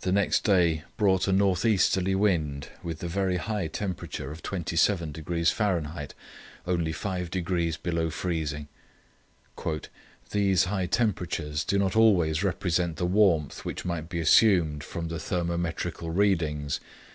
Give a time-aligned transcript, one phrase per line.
[0.00, 5.52] The next day brought a north easterly wind with the very high temperature of 27°
[5.52, 8.68] Fahr.—only 5° below freezing.
[10.30, 15.18] "These high temperatures do not always represent the warmth which might be assumed from the
[15.18, 16.80] thermometrical readings.